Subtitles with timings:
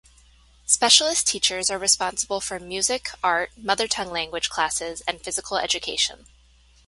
[0.65, 6.25] Specialist teachers are responsible for music, art, mother tongue language classes and physical education.